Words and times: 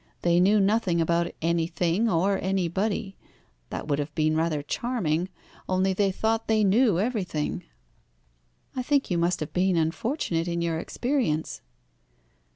They 0.23 0.39
knew 0.39 0.59
nothing 0.59 0.99
about 0.99 1.29
anything 1.43 2.09
or 2.09 2.39
anybody. 2.43 3.17
That 3.69 3.87
would 3.87 3.99
have 3.99 4.15
been 4.15 4.35
rather 4.35 4.63
charming, 4.63 5.29
only 5.69 5.93
they 5.93 6.11
thought 6.11 6.47
they 6.47 6.63
knew 6.63 6.97
everything." 6.99 7.65
"I 8.75 8.81
think 8.81 9.11
you 9.11 9.19
must 9.19 9.41
have 9.41 9.53
been 9.53 9.75
unfortunate 9.77 10.47
in 10.47 10.59
your 10.63 10.79
experience." 10.79 11.61